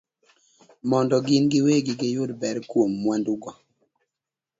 mondo 0.89 1.15
gin 1.27 1.43
giwegi 1.51 1.93
giyud 1.99 2.31
ber 2.41 2.55
kuom 2.69 2.91
mwandugo 3.03 3.49